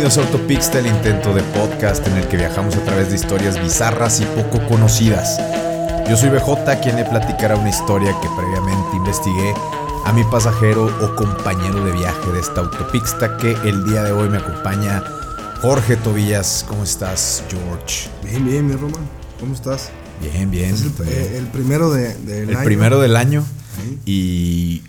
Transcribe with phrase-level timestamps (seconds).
[0.00, 3.62] Bienvenidos a Autopixta, el intento de podcast en el que viajamos a través de historias
[3.62, 5.38] bizarras y poco conocidas.
[6.08, 9.52] Yo soy BJ, quien le platicará una historia que previamente investigué
[10.06, 14.30] a mi pasajero o compañero de viaje de esta autopista que el día de hoy
[14.30, 15.04] me acompaña
[15.60, 16.64] Jorge Tobillas.
[16.66, 18.08] ¿Cómo estás, George?
[18.24, 19.06] Bien, bien, mi Roman.
[19.38, 19.90] ¿Cómo estás?
[20.22, 20.76] Bien, bien.
[20.76, 22.64] Es el, eh, el primero de, del el año.
[22.64, 23.44] primero del año.
[23.76, 23.98] Sí.
[24.06, 24.82] Y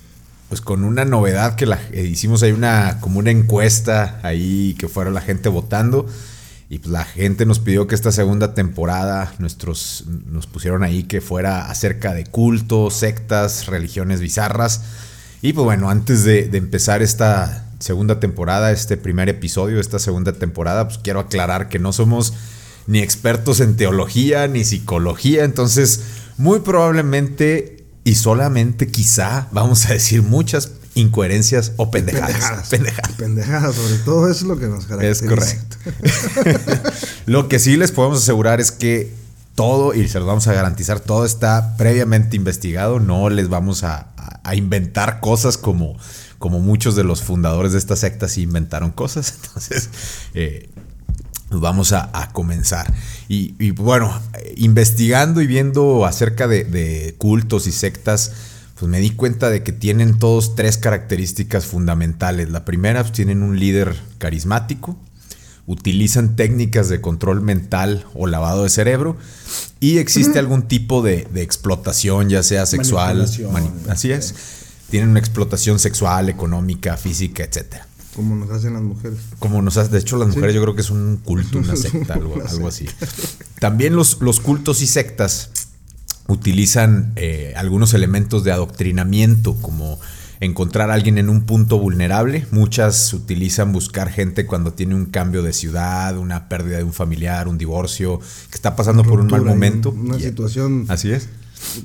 [0.52, 4.90] pues con una novedad que la, eh, hicimos ahí una como una encuesta ahí que
[4.90, 6.08] fuera la gente votando.
[6.70, 11.22] Y pues la gente nos pidió que esta segunda temporada nuestros nos pusieron ahí que
[11.22, 14.82] fuera acerca de cultos, sectas, religiones bizarras.
[15.42, 20.00] Y pues bueno antes de, de empezar esta segunda temporada, este primer episodio de esta
[20.00, 22.34] segunda temporada, pues quiero aclarar que no somos
[22.88, 26.02] ni expertos en teología ni psicología, entonces
[26.36, 32.32] muy probablemente y solamente quizá vamos a decir muchas incoherencias o pendejadas.
[32.34, 32.70] Pendejadas.
[32.70, 33.12] Pendejadas.
[33.14, 35.28] Pendejadas, sobre todo eso es lo que nos Es caracteriza.
[35.28, 35.78] correcto.
[37.26, 39.14] lo que sí les podemos asegurar es que
[39.56, 43.00] todo, y se los vamos a garantizar, todo está previamente investigado.
[43.00, 45.98] No les vamos a, a- a inventar cosas como,
[46.40, 49.34] como muchos de los fundadores de esta secta sí inventaron cosas.
[49.44, 49.90] Entonces,
[50.34, 50.70] eh,
[51.60, 52.94] vamos a, a comenzar.
[53.28, 54.18] Y, y, bueno,
[54.56, 58.32] investigando y viendo acerca de, de cultos y sectas,
[58.80, 62.50] pues me di cuenta de que tienen todos tres características fundamentales.
[62.50, 64.98] La primera, pues tienen un líder carismático,
[65.68, 69.18] utilizan técnicas de control mental o lavado de cerebro
[69.80, 73.28] y existe algún tipo de, de explotación, ya sea sexual,
[73.88, 74.34] así es.
[74.90, 79.20] Tienen una explotación sexual, económica, física, etcétera Como nos hacen las mujeres.
[79.40, 80.36] como nos hace, de hecho las Sí.
[80.36, 82.86] mujeres yo creo que es un culto, una secta, algo, una algo así.
[83.60, 85.52] También los, los cultos y sectas
[86.28, 90.00] utilizan eh, algunos elementos de adoctrinamiento, como
[90.40, 92.48] encontrar a alguien en un punto vulnerable.
[92.52, 97.48] Muchas utilizan buscar gente cuando tiene un cambio de ciudad, una pérdida de un familiar,
[97.48, 99.92] un divorcio, que está pasando por un mal momento.
[99.92, 101.28] Una Y- situación Así es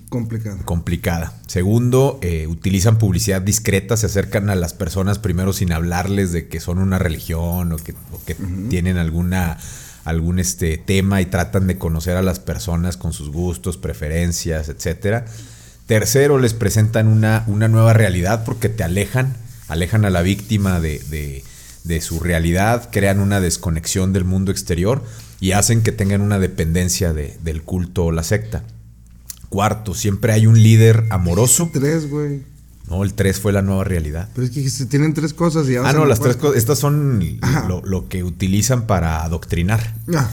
[0.09, 0.59] complicada.
[0.65, 1.33] complicada.
[1.47, 6.61] Segundo, eh, utilizan publicidad discreta, se acercan a las personas primero sin hablarles de que
[6.61, 8.35] son una religión o que, o que
[8.69, 9.59] tienen alguna
[10.05, 15.25] algún este tema y tratan de conocer a las personas con sus gustos, preferencias, etcétera.
[15.87, 19.37] Tercero, les presentan una, una nueva realidad porque te alejan,
[19.67, 21.43] alejan a la víctima de, de-
[21.83, 25.05] de su realidad, crean una desconexión del mundo exterior
[25.39, 28.65] y hacen que tengan una dependencia de- del culto o la secta.
[29.49, 31.71] Cuarto, siempre hay un líder amoroso.
[31.73, 32.43] Tres, güey.
[32.89, 34.29] No, el 3 fue la nueva realidad.
[34.33, 36.57] Pero es que se tienen tres cosas y Ah, no, la las tres cosas.
[36.57, 37.21] Estas son
[37.67, 39.95] lo, lo que utilizan para adoctrinar.
[40.15, 40.31] Ah,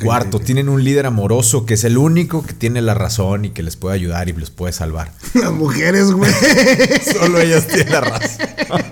[0.00, 3.64] Cuarto, tienen un líder amoroso que es el único que tiene la razón y que
[3.64, 5.10] les puede ayudar y les puede salvar.
[5.34, 6.30] Las mujeres, güey.
[7.12, 8.46] Solo ellas tienen la razón.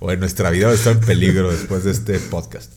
[0.00, 2.72] Bueno, nuestra vida está en peligro después de este podcast.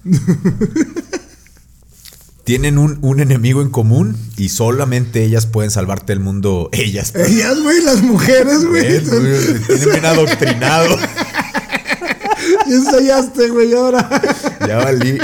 [2.45, 6.69] Tienen un, un enemigo en común y solamente ellas pueden salvarte del mundo.
[6.73, 7.13] Ellas.
[7.15, 9.01] Ellas, güey, las mujeres, güey.
[9.03, 10.95] Tienen bien adoctrinado.
[12.67, 14.07] Ya ensayaste, güey, ahora.
[14.67, 15.17] Ya valí.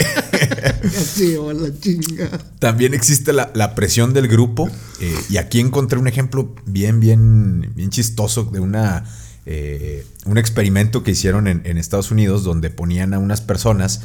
[0.83, 2.29] Así, o la chinga.
[2.59, 4.69] También existe la, la presión del grupo.
[4.99, 9.05] eh, y aquí encontré un ejemplo bien, bien, bien chistoso de una,
[9.45, 14.01] eh, un experimento que hicieron en, en Estados Unidos donde ponían a unas personas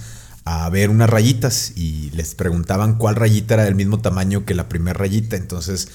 [0.47, 4.69] a ver unas rayitas y les preguntaban cuál rayita era del mismo tamaño que la
[4.69, 5.35] primera rayita.
[5.35, 5.89] Entonces,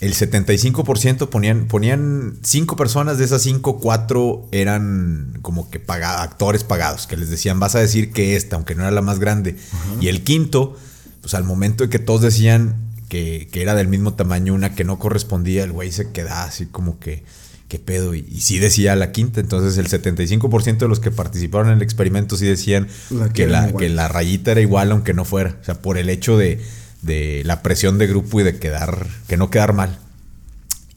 [0.00, 7.06] el 75% ponían, ponían cinco personas, de esas cinco, cuatro eran como que actores pagados,
[7.06, 9.58] que les decían, vas a decir que esta, aunque no era la más grande.
[10.00, 10.74] Y el quinto,
[11.20, 12.76] pues al momento de que todos decían
[13.10, 16.64] que, que era del mismo tamaño, una que no correspondía, el güey se quedaba así
[16.64, 17.24] como que,
[17.68, 18.14] ¿qué pedo?
[18.14, 19.40] Y, y sí decía la quinta.
[19.40, 23.72] Entonces el 75% de los que participaron en el experimento sí decían La que la,
[23.72, 25.56] que la rayita era igual aunque no fuera.
[25.60, 26.60] O sea, por el hecho de,
[27.02, 29.98] de la presión de grupo y de quedar, que no quedar mal.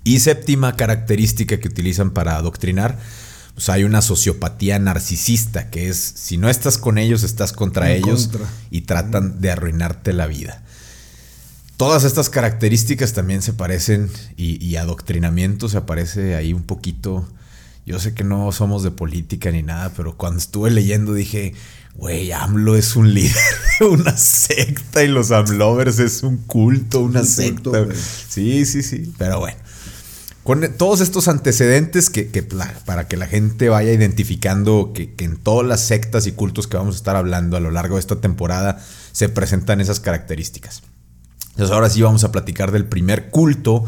[0.04, 2.98] Y séptima característica que utilizan para adoctrinar,
[3.54, 7.98] pues hay una sociopatía narcisista, que es si no estás con ellos, estás contra En
[7.98, 8.48] ellos contra.
[8.72, 10.64] y tratan de arruinarte la vida.
[11.80, 17.26] Todas estas características también se parecen y, y adoctrinamiento se parece ahí un poquito.
[17.86, 21.54] Yo sé que no somos de política ni nada, pero cuando estuve leyendo dije,
[21.96, 23.34] güey, AMLO es un líder
[23.80, 27.70] de una secta y los AMLovers es un culto, una Un secta.
[27.70, 27.96] culto,
[28.28, 29.58] sí, sí, sí, pero bueno.
[30.44, 32.26] Con todos estos antecedentes que,
[32.86, 36.76] para que la gente vaya identificando que, que en todas las sectas y cultos que
[36.76, 40.84] vamos a estar hablando a lo largo de esta temporada se presentan esas características.
[41.60, 43.84] Entonces ahora sí vamos a platicar del primer culto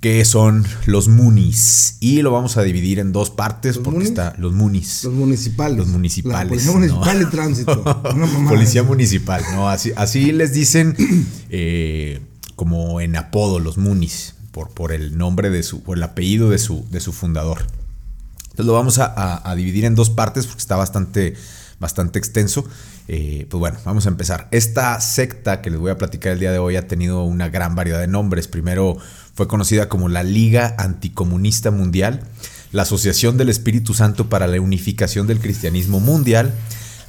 [0.00, 1.98] que son los munis.
[2.00, 4.08] Y lo vamos a dividir en dos partes ¿Los porque munis?
[4.08, 5.04] está los munis.
[5.04, 5.78] Los municipales.
[5.78, 6.42] Los municipales.
[6.44, 6.78] La policía ¿no?
[6.78, 7.82] municipal tránsito.
[8.16, 8.48] Mamada.
[8.48, 10.96] Policía municipal, no, así, así les dicen
[11.50, 12.20] eh,
[12.56, 16.58] como en apodo los munis, por, por el nombre de su, por el apellido de
[16.58, 17.66] su, de su fundador.
[18.42, 21.34] Entonces lo vamos a, a- a dividir en dos partes porque está bastante,
[21.78, 22.64] bastante extenso.
[23.08, 24.48] Eh, pues bueno, vamos a empezar.
[24.50, 27.74] Esta secta que les voy a platicar el día de hoy ha tenido una gran
[27.74, 28.48] variedad de nombres.
[28.48, 28.96] Primero
[29.34, 32.22] fue conocida como la Liga Anticomunista Mundial,
[32.72, 36.54] la Asociación del Espíritu Santo para la Unificación del Cristianismo Mundial,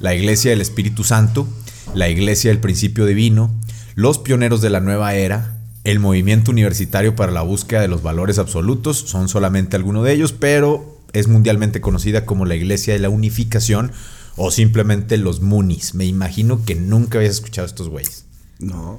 [0.00, 1.48] la Iglesia del Espíritu Santo,
[1.94, 3.50] la Iglesia del Principio Divino,
[3.94, 8.38] los Pioneros de la Nueva Era, el Movimiento Universitario para la Búsqueda de los Valores
[8.38, 13.08] Absolutos, son solamente algunos de ellos, pero es mundialmente conocida como la Iglesia de la
[13.08, 13.92] Unificación
[14.38, 15.94] o simplemente los Munis.
[15.94, 18.24] Me imagino que nunca habías escuchado a estos güeyes.
[18.58, 18.98] No.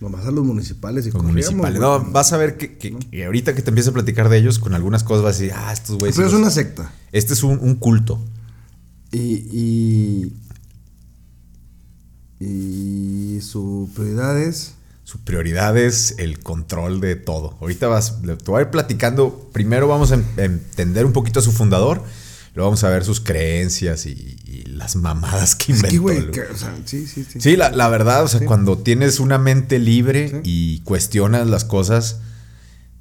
[0.00, 1.78] Nomás a los municipales y Los municipales.
[1.78, 4.58] No, vas a ver que, que- que ahorita que te empiece a platicar de ellos,
[4.58, 6.16] con algunas cosas vas a decir, ah, estos güeyes.
[6.16, 6.90] Pero es los- una secta.
[7.12, 8.18] Este es un, un culto.
[9.12, 10.32] Y, y.
[12.38, 14.74] Y su prioridad es.
[15.04, 17.56] Su prioridad es el control de todo.
[17.60, 19.50] Ahorita vas, te voy a ir platicando.
[19.52, 22.02] Primero vamos a entender un poquito a su fundador.
[22.54, 24.10] Luego vamos a ver sus creencias y,
[24.44, 25.88] y las mamadas que Es inventó.
[25.90, 27.40] que, güey, el- que, o sea, sí, sí, sí.
[27.40, 28.46] Sí, la, la verdad, o sea, Sí.
[28.46, 30.36] cuando tienes una mente libre Sí.
[30.44, 32.18] y cuestionas las cosas,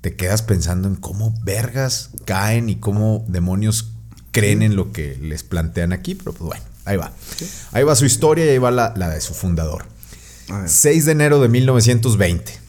[0.01, 3.91] te quedas pensando en cómo vergas caen y cómo demonios
[4.31, 6.13] creen en lo que les plantean aquí.
[6.15, 7.11] Pero pues bueno, ahí va.
[7.71, 9.85] Ahí va su historia y ahí va la, la de su fundador.
[10.49, 12.59] A ver, 6 de enero de 1920.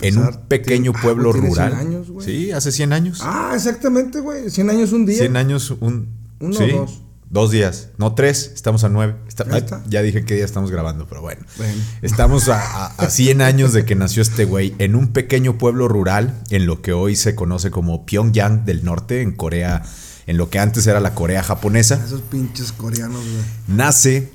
[0.00, 1.72] En un pequeño tiene- ah, pueblo güey, tiene rural.
[1.76, 2.26] 100 años, güey.
[2.26, 3.20] sí, hace 100 años.
[3.22, 4.50] Ah, exactamente, güey.
[4.50, 5.18] 100 años un día.
[5.18, 6.08] 100 años, un.
[6.40, 7.00] Uno sí, o dos.
[7.30, 7.88] Dos días.
[7.98, 8.52] No, tres.
[8.54, 9.14] Estamos a nueve.
[9.28, 9.82] Está- Ya ay, está.
[9.86, 11.42] ya dije qué día estamos grabando, pero bueno.
[11.58, 11.74] Bueno.
[12.00, 15.88] Estamos a, a- a 100 años de que nació este güey en un pequeño pueblo
[15.88, 19.82] rural en lo que hoy se conoce como Pyongyang del Norte, en Corea,
[20.26, 22.02] en lo que antes era la Corea japonesa.
[22.02, 23.76] Esos pinches coreanos, güey.
[23.76, 24.32] Nace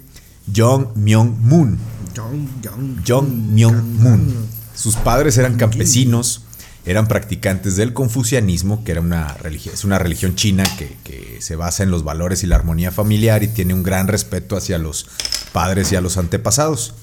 [0.56, 1.80] Jong Myung Moon.
[2.16, 4.36] Jong, Jong, Jong Myung Moon.
[4.76, 6.42] Sus padres eran campesinos,
[6.86, 11.56] eran practicantes del confucianismo, que era una religión, es una religión china que, que se
[11.56, 15.06] basa en los valores y la armonía familiar y tiene un gran respeto hacia los
[15.54, 16.94] padres y a los antepasados.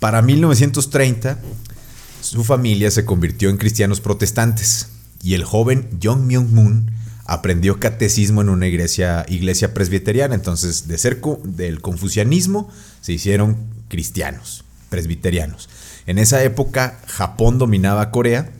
[0.00, 1.38] Para 1930,
[2.22, 4.88] su familia se convirtió en cristianos protestantes
[5.22, 6.90] y el joven Jong Myung Moon
[7.26, 10.34] aprendió catecismo en una iglesia, iglesia presbiteriana.
[10.34, 12.68] Entonces, de ser co- del confucianismo,
[13.00, 13.56] se hicieron
[13.88, 15.68] cristianos, presbiterianos.
[16.06, 18.52] En esa época, Japón dominaba Corea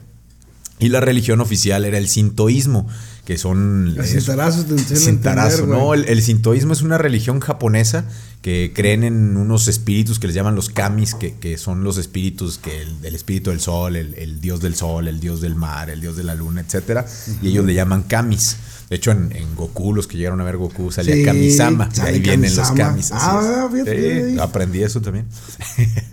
[0.79, 2.89] y la religión oficial era el sintoísmo,
[3.25, 3.95] que son...
[3.97, 7.39] El es- cintarazo te enseñan a Cintarazo, entender, no, el, el sintoísmo es una religión
[7.39, 8.05] japonesa
[8.41, 12.59] que creen en unos espíritus que les llaman los kamis, que, que son los espíritus,
[12.59, 15.91] que el, el espíritu del sol, el, el dios del sol, el dios del mar,
[15.91, 17.07] el dios de la luna, etcétera,
[17.43, 18.57] y ellos le llaman kamis.
[18.93, 22.03] De hecho, en, en Goku, los que llegaron a ver Goku, salía Sí, Kamisama, de
[22.03, 22.89] ahí vienen los Kamisama.
[22.91, 23.11] kamis.
[23.11, 25.25] Ah, fíjate, Sí, aprendí eso también.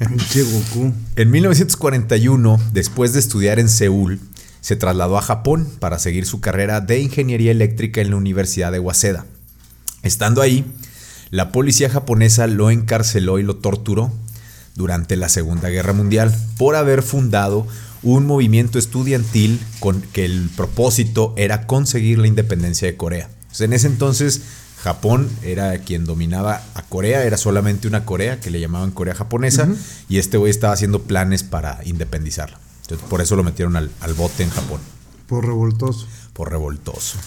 [0.08, 0.94] Pinche Goku.
[1.18, 4.22] En 1941, después de estudiar en Seúl,
[4.62, 8.80] se trasladó a Japón para seguir su carrera de ingeniería eléctrica en la Universidad de
[8.80, 9.26] Waseda.
[10.02, 10.64] Estando ahí,
[11.32, 14.10] la policía japonesa lo encarceló y lo torturó
[14.76, 17.68] durante la Segunda Guerra Mundial por haber fundado
[18.04, 23.30] un movimiento estudiantil con que el propósito era conseguir la independencia de Corea.
[23.42, 24.42] Entonces, en ese entonces
[24.84, 29.68] Japón era quien dominaba a Corea, era solamente una Corea que le llamaban Corea japonesa
[30.08, 32.60] y este güey estaba haciendo planes para independizarla.
[32.84, 34.80] Entonces, por eso lo metieron al, al bote en Japón
[35.28, 36.08] Por revoltoso.
[36.34, 37.18] por revoltoso.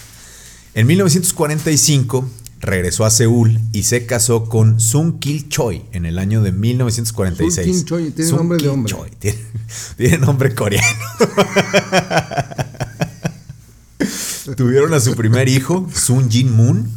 [0.75, 2.29] En 1945
[2.63, 7.67] regresó a Seúl y se casó con Sung Kil Choi en el año de 1946.
[7.67, 8.95] Sung Kil Choi, tiene nombre de hombre.
[8.95, 9.39] Choi, Tiene,
[9.97, 10.87] tiene nombre coreano.
[14.57, 16.89] Tuvieron a su primer hijo, Sun Jin Moon,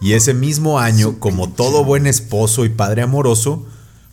[0.00, 3.66] y ese mismo año, como todo buen esposo y padre amoroso,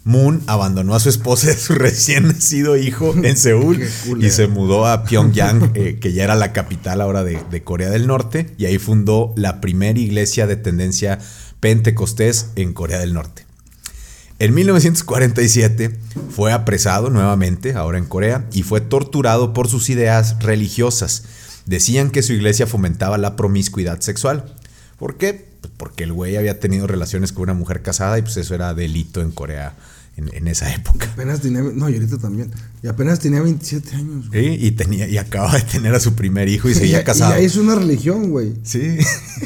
[0.05, 3.83] Moon abandonó a su esposa y a su recién nacido hijo en Seúl
[4.21, 7.89] y se mudó a Pyongyang, eh, que ya era la capital ahora de, de Corea
[7.89, 11.19] del Norte, y ahí fundó la primera iglesia de tendencia
[11.59, 13.45] pentecostés en Corea del Norte.
[14.37, 15.97] En 1947
[16.29, 21.23] fue apresado nuevamente, ahora en Corea, y fue torturado por sus ideas religiosas.
[21.65, 24.53] Decían que su iglesia fomentaba la promiscuidad sexual.
[24.99, 25.47] ¿Por qué?
[25.61, 28.75] Pues porque el güey había tenido relaciones con una mujer casada y pues eso era
[28.75, 29.73] delito en Corea
[30.17, 31.09] en, en esa época.
[31.13, 31.61] Apenas tenía.
[31.61, 32.51] No, y ahorita también.
[32.81, 34.57] Y apenas tenía 27 años, güey.
[34.57, 37.31] Sí, Y, tenía, y acababa de tener a su primer hijo y seguía Y casado.
[37.33, 38.53] ya es una religión, güey.
[38.63, 38.97] Sí.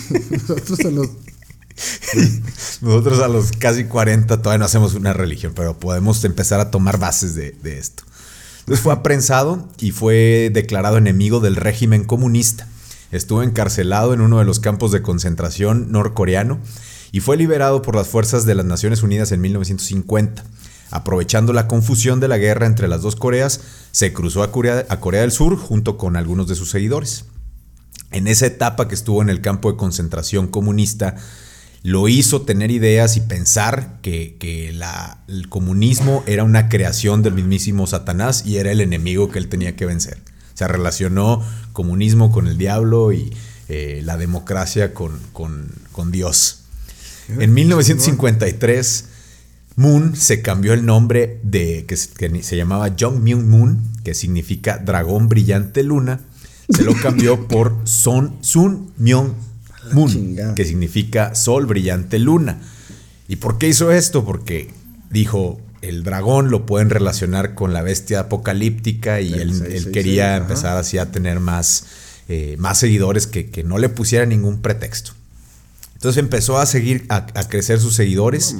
[0.31, 1.09] Nosotros a los.
[2.81, 6.97] Nosotros a los casi 40 todavía no hacemos una religión, pero podemos empezar a tomar
[6.99, 8.03] bases de, de esto.
[8.59, 12.67] Entonces fue aprensado y fue declarado enemigo del régimen comunista.
[13.11, 16.59] Estuvo encarcelado en uno de los campos de concentración norcoreano
[17.11, 20.43] y fue liberado por las fuerzas de las Naciones Unidas en 1950.
[20.91, 24.99] Aprovechando la confusión de la guerra entre las dos Coreas, se cruzó a Corea, a
[24.99, 27.25] Corea del Sur junto con algunos de sus seguidores.
[28.11, 31.15] En esa etapa que estuvo en el campo de concentración comunista,
[31.83, 34.37] lo hizo tener ideas y pensar que,
[35.27, 39.75] el comunismo era una creación del mismísimo Satanás y era el enemigo que él tenía
[39.75, 40.17] que vencer.
[40.55, 43.33] Se relacionó comunismo con el diablo y
[43.69, 46.63] eh, la democracia con, con Dios.
[47.29, 49.05] En 1953
[49.79, 55.29] Moon se cambió el nombre de que, se llamaba Jung Myung Moon, que significa dragón
[55.29, 56.19] brillante luna.
[56.67, 59.35] Se lo cambió por Son Sun Myung
[59.93, 62.59] Moon, que significa sol brillante luna.
[63.29, 64.25] ¿Y por qué hizo esto?
[64.25, 64.69] Porque
[65.11, 70.97] dijo, el dragón lo pueden relacionar con la bestia apocalíptica y él, quería empezar así
[70.97, 71.85] a tener más,
[72.27, 75.13] eh, más seguidores que, que, no le pusiera ningún pretexto.
[75.93, 78.57] Entonces empezó a seguir, a, crecer sus seguidores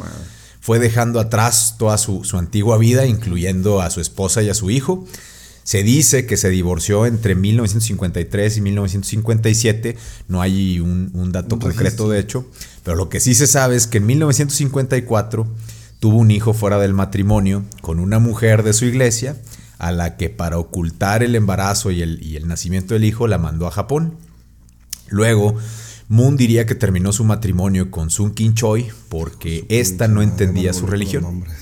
[0.60, 5.06] fue dejando atrás toda su, antigua vida, incluyendo a su esposa y a su hijo.
[5.64, 9.98] Se dice que se divorció entre 1953 y 1957,
[10.28, 12.46] no hay un, dato concreto de hecho,
[12.84, 15.48] pero lo que sí se sabe es que en 1954
[16.00, 19.36] tuvo un hijo fuera del matrimonio con una mujer de su iglesia,
[19.78, 23.38] a la que para ocultar el embarazo y el, y el nacimiento del hijo la
[23.38, 24.18] mandó a Japón.
[25.08, 25.56] Luego
[26.10, 30.86] Moon diría que terminó su matrimonio con Sun Kin Choi porque ésta no entendía su
[30.86, 31.46] religión.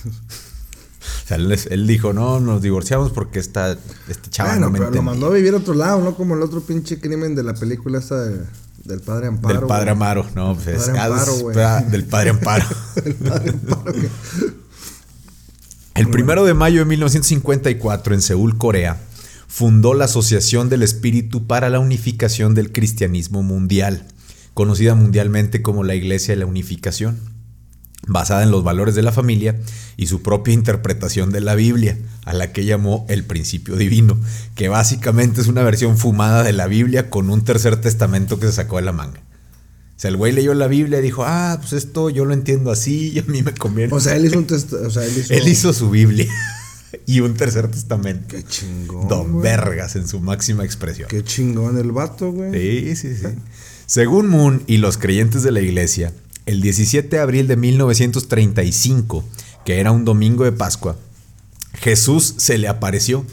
[1.23, 3.77] O sea, él, dijo, no, nos divorciamos porque esta,
[4.07, 6.15] este chaval no me pero lo mandó a vivir a otro lado, ¿no?
[6.15, 9.59] Como el otro pinche crimen de la película esta del padre Amparo.
[9.59, 12.65] Del padre Amaro, no, pues padre Amparo, del padre Amparo.
[13.05, 13.93] el padre Amparo.
[15.95, 19.01] El primero de mayo de 1954, en Seúl, Corea,
[19.47, 24.07] fundó la Asociación del Espíritu para la Unificación del Cristianismo Mundial
[24.57, 27.19] conocida mundialmente como la Iglesia de la Unificación,
[28.07, 29.55] basada en los valores de la familia
[29.97, 31.95] y su propia interpretación de la Biblia,
[32.25, 34.19] a la que llamó el principio divino,
[34.55, 38.53] que básicamente es una versión fumada de la Biblia con un tercer testamento que se
[38.53, 39.19] sacó de la manga.
[39.19, 42.71] O sea, el güey leyó la Biblia y dijo, ah, pues esto yo lo entiendo
[42.71, 43.93] así y a mí me conviene.
[43.93, 44.47] O sea, él hizo un.
[44.51, 45.33] O sea, él, hizo...
[45.35, 46.25] él hizo su Biblia
[47.05, 48.29] y un tercer testamento.
[48.29, 49.07] Qué chingón.
[49.07, 51.09] Don Vergas en su máxima expresión.
[51.09, 52.53] Qué chingón el vato, güey.
[52.53, 53.27] Sí, sí, sí.
[53.87, 56.11] Según Moon y los creyentes de la iglesia,
[56.45, 59.23] el 17 de abril de 1935,
[59.63, 60.97] que era un domingo de Pascua,
[61.73, 63.25] Jesús se le apareció,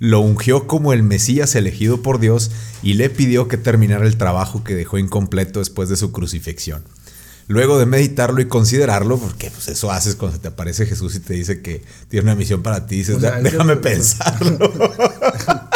[0.00, 2.50] lo ungió como el Mesías elegido por Dios
[2.82, 6.84] y le pidió que terminara el trabajo que dejó incompleto después de su crucifixión.
[7.48, 11.32] Luego de meditarlo y considerarlo, porque pues eso haces cuando te aparece Jesús y te
[11.32, 14.58] dice que tiene una misión para ti, dices, déjame pensarlo.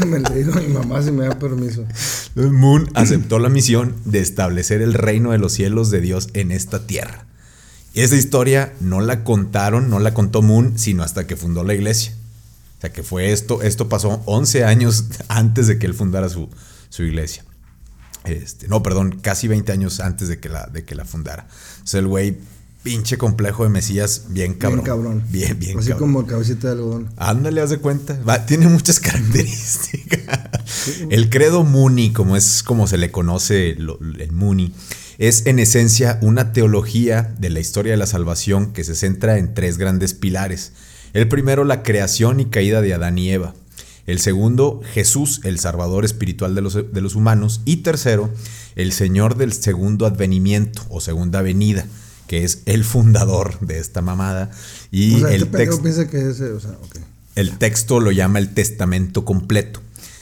[0.06, 1.86] Me le digo a mi mamá si me da permiso.
[2.34, 6.86] Moon aceptó la misión de establecer el reino de los cielos de Dios en esta
[6.86, 7.26] tierra.
[7.92, 11.74] Y esa historia no la contaron, no la contó Moon, sino hasta que fundó la
[11.74, 12.12] iglesia.
[12.78, 16.48] O sea que fue esto, esto pasó 11 años antes de que él fundara su,
[16.88, 17.44] su iglesia.
[18.24, 21.46] Este, no, perdón, casi 20 años antes de que la, de que la fundara.
[21.84, 22.38] Sea, el güey
[22.84, 24.84] pinche complejo de Mesías bien cabrón.
[24.84, 25.24] Bien cabrón.
[25.30, 27.08] Bien, bien Así como cabecita de algodón.
[27.16, 28.20] Ándale, haz de cuenta.
[28.46, 30.50] tiene muchas características.
[31.08, 34.72] El credo Muni, como es como se le conoce el Muni,
[35.16, 39.54] es en esencia una teología de la historia de la salvación que se centra en
[39.54, 40.72] tres grandes pilares.
[41.14, 43.54] El primero, la creación y caída de Adán y Eva.
[44.06, 47.62] El segundo, Jesús, el salvador espiritual de los, de los humanos.
[47.64, 48.28] Y tercero,
[48.76, 51.86] el Señor del segundo advenimiento o segunda venida
[52.26, 54.50] que es el fundador de esta mamada.
[54.90, 56.72] Y el, este texto, piensa que es, o sea,
[57.36, 59.80] el texto lo llama el testamento completo,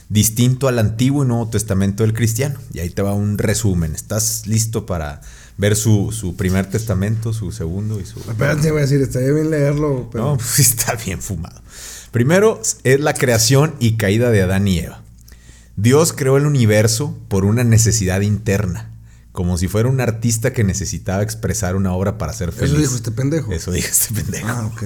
[0.09, 2.59] distinto al Antiguo y Nuevo Testamento del cristiano.
[2.73, 3.93] Y ahí te va un resumen.
[3.93, 5.21] ¿Estás listo para
[5.57, 8.19] ver su, primer testamento, su segundo y su...
[8.19, 10.09] Espérate, voy a decir, estaría bien leerlo.
[10.11, 10.23] Pero...
[10.25, 11.61] No, pues está bien fumado.
[12.11, 15.01] Primero es la creación y caída de Adán y Eva.
[15.75, 18.92] Dios creó el universo por una necesidad interna
[19.33, 22.71] como si fuera un artista que necesitaba expresar una obra para ser feliz.
[22.71, 23.51] Eso dijo este pendejo.
[23.51, 24.47] Eso dijo este pendejo.
[24.47, 24.83] Ah, ok.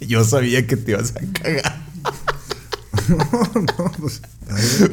[0.00, 1.82] Yo sabía que te ibas a cagar.
[3.08, 4.22] no, no, pues.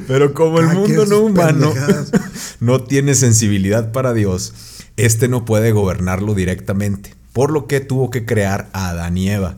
[0.07, 1.71] Pero como el mundo no humano
[2.59, 4.53] no tiene sensibilidad para Dios,
[4.97, 9.57] este no puede gobernarlo directamente, por lo que tuvo que crear a Adán y Eva.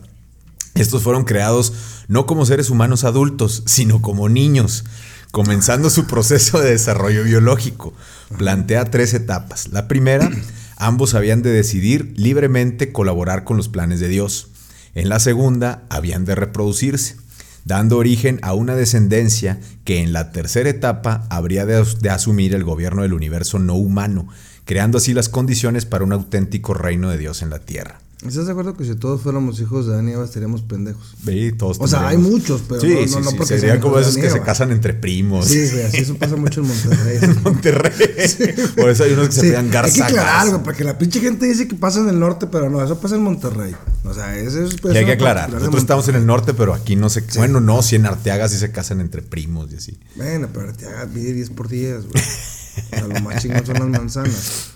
[0.76, 1.74] Estos fueron creados
[2.10, 4.84] no como seres humanos adultos, sino como niños,
[5.32, 7.94] comenzando su proceso de desarrollo biológico
[8.38, 9.70] plantea tres etapas.
[9.70, 10.30] La primera,
[10.78, 14.50] ambos habían de decidir libremente colaborar con los planes de Dios.
[14.94, 17.16] En la segunda, habían de reproducirse.
[17.64, 23.04] dando origen a una descendencia que en la tercera etapa habría de, asumir el gobierno
[23.04, 24.28] del universo no humano,
[24.66, 28.00] creando así las condiciones para un auténtico reino de Dios en la tierra.
[28.28, 31.16] ¿Estás de acuerdo que si todos fuéramos hijos de Adán y Eva estaríamos pendejos?
[31.26, 33.80] Sí, todos O sea, hay muchos, pero sí, no, sí, no, no sí, porque serían
[33.80, 35.48] como esos que se casan entre primos.
[35.48, 37.18] Sí, güey, así eso pasa mucho en Monterrey.
[37.22, 38.56] en Monterrey.
[38.76, 39.96] Por eso hay unos que se pegan hay garza.
[39.96, 42.84] que aclarar, güey, porque la pinche gente dice que pasa en el norte, pero no,
[42.84, 43.76] eso pasa en Monterrey.
[44.04, 44.76] O sea, eso es...
[44.84, 47.22] Y hay que aclarar, nosotros estamos en el norte, pero aquí no se...
[47.38, 49.98] Bueno, no, si en Arteaga sí se casan entre primos y así.
[50.16, 52.24] Bueno, pero te hagas pide 10 por 10, güey.
[52.24, 54.72] O sea, lo más chingón son las manzanas.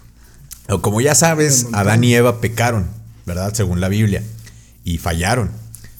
[0.67, 1.67] O como ya sabes.
[1.73, 2.87] Adán y Eva pecaron,
[3.25, 3.53] ¿verdad?
[3.53, 4.23] Según la Biblia.
[4.83, 5.51] Y fallaron.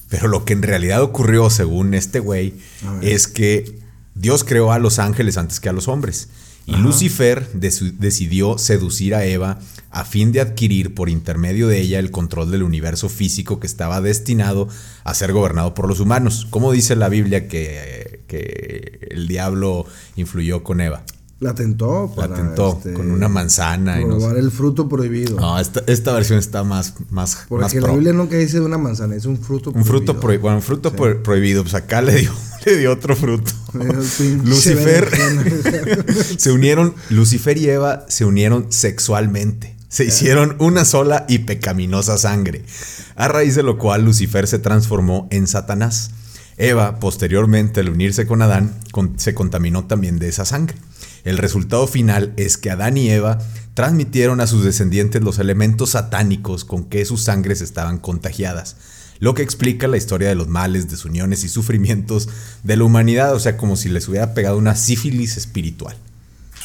[0.08, 2.54] Pero lo que en realidad ocurrió, según este güey,
[3.02, 3.78] es que
[4.14, 6.28] Dios creó a los ángeles antes que a los hombres.
[6.66, 12.10] Y Lucifer decidió seducir a Eva a fin de adquirir por intermedio de ella el
[12.10, 14.68] control del universo físico que estaba destinado
[15.04, 16.46] a ser gobernado por los humanos.
[16.50, 21.04] ¿Cómo dice la Biblia que, que el diablo influyó con Eva?
[21.38, 24.00] La tentó La tentó este, con una manzana.
[24.00, 24.18] y no sé.
[24.20, 25.38] Probar el fruto prohibido.
[25.38, 27.94] No, esta, esta versión está más, más, más porque la pro.
[27.94, 30.20] Biblia nunca dice de una manzana, es un fruto Un fruto prohibido.
[30.20, 30.42] prohibido.
[30.42, 31.62] Bueno, un fruto pro- prohibido.
[31.62, 32.32] Pues acá le dio,
[32.64, 33.52] le dio otro fruto.
[34.44, 35.10] Lucifer.
[36.38, 39.76] se unieron, Lucifer y Eva se unieron sexualmente.
[39.88, 42.64] Se hicieron una sola y pecaminosa sangre.
[43.14, 46.10] A raíz de lo cual Lucifer se transformó en Satanás.
[46.58, 50.76] Eva, posteriormente al unirse con Adán, con- se contaminó también de esa sangre.
[51.26, 53.38] El resultado final es que Adán y Eva
[53.74, 58.76] transmitieron a sus descendientes los elementos satánicos con que sus sangres estaban contagiadas,
[59.18, 62.28] lo que explica la historia de los males, desuniones y sufrimientos
[62.62, 65.96] de la humanidad, o sea, como si les hubiera pegado una sífilis espiritual,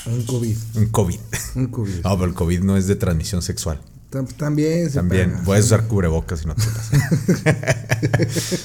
[0.06, 0.58] un COVID.
[0.75, 1.20] un COVID.
[1.56, 1.91] Un COVID.
[2.03, 3.82] No, pero el COVID no es de transmisión sexual.
[4.12, 7.58] Tam- También se También puedes usar cubrebocas y no te pasa.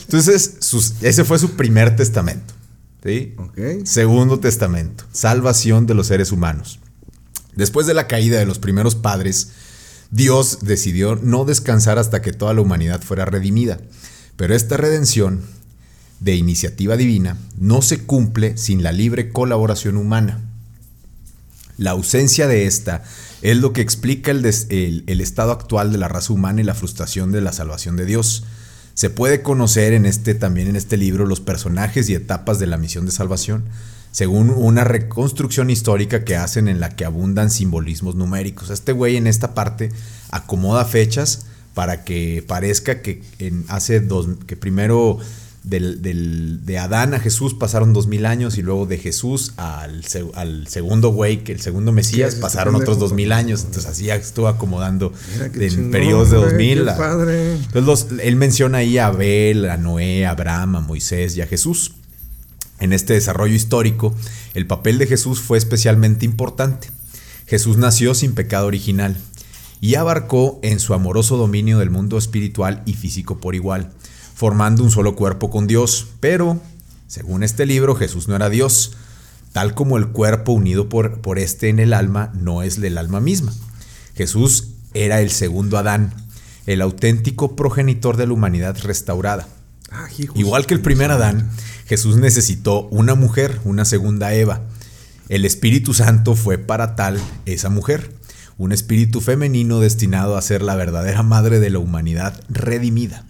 [0.04, 2.54] Entonces, sus- ese fue su primer testamento.
[3.84, 6.80] Segundo testamento, salvación de los seres humanos.
[7.54, 9.48] Después de la caída de los primeros padres,
[10.10, 13.78] Dios decidió no descansar hasta que toda la humanidad fuera redimida.
[14.36, 15.42] Pero esta redención
[16.20, 20.42] de iniciativa divina no se cumple sin la libre colaboración humana.
[21.78, 23.04] La ausencia de esta
[23.42, 26.64] es lo que explica el, des- el- el estado actual de la raza humana y
[26.64, 28.44] la frustración de la salvación de Dios.
[28.96, 32.78] Se puede conocer en este, también en este libro los personajes y etapas de la
[32.78, 33.64] misión de salvación,
[34.10, 38.70] según una reconstrucción histórica que hacen en la que abundan simbolismos numéricos.
[38.70, 39.90] Este güey en esta parte
[40.30, 43.22] acomoda fechas para que parezca que
[43.68, 45.18] hace dos, que primero
[45.66, 50.02] del, del- de Adán a Jesús pasaron dos mil años y luego de Jesús al,
[50.34, 53.64] al segundo güey, que el segundo Mesías, Sí, pasaron este otros dos mil años.
[53.64, 56.84] Entonces así estuvo acomodando en chingón, periodos de güey, 2000.
[56.84, 57.52] qué a- padre.
[57.56, 61.46] entonces los- él menciona ahí a Abel, a Noé, a Abraham, a Moisés y a
[61.46, 61.92] Jesús.
[62.78, 64.14] En este desarrollo histórico,
[64.54, 66.90] el papel de Jesús fue especialmente importante.
[67.46, 69.16] Jesús nació sin pecado original
[69.80, 73.90] y abarcó en su amoroso dominio del mundo espiritual y físico por igual,
[74.36, 76.08] formando un solo cuerpo con Dios.
[76.20, 76.60] Pero,
[77.08, 78.92] según este libro, Jesús no era Dios,
[79.52, 83.18] tal como el cuerpo unido por, por este en el alma no es del alma
[83.20, 83.52] misma.
[84.14, 86.12] Jesús era el segundo Adán,
[86.66, 89.48] el auténtico progenitor de la humanidad restaurada.
[89.90, 90.38] Ah, hijos.
[90.38, 91.50] Igual que el primer Adán,
[91.86, 94.60] Jesús necesitó una mujer, una segunda Eva.
[95.30, 98.12] El Espíritu Santo fue para tal esa mujer,
[98.58, 103.25] un espíritu femenino destinado a ser la verdadera madre de la humanidad redimida.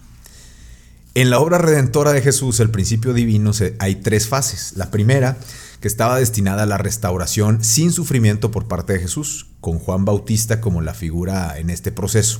[1.17, 3.49] En la obra redentora de Jesús, el principio divino,
[3.79, 4.73] hay tres fases.
[4.75, 5.35] La primera,
[5.81, 10.61] que estaba destinada a la restauración sin sufrimiento por parte de Jesús, con Juan Bautista
[10.61, 12.39] como la figura en este proceso.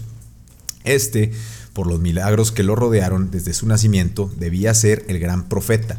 [0.83, 1.31] Este,
[1.73, 5.97] por los milagros que lo rodearon desde su nacimiento, debía ser el gran profeta,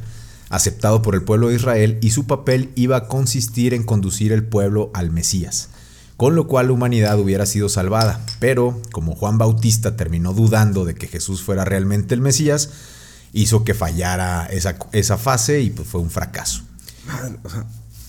[0.49, 4.45] aceptado por el pueblo de Israel, y su papel iba a consistir en conducir el
[4.45, 5.71] pueblo al Mesías,
[6.18, 8.20] con lo cual la humanidad hubiera sido salvada.
[8.40, 12.70] Pero, como Juan Bautista terminó dudando de que Jesús fuera realmente el Mesías,
[13.33, 16.62] hizo que fallara esa, esa fase y pues fue un fracaso.
[17.07, 17.66] Madre, o sea,